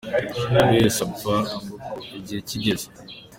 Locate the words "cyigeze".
2.47-2.87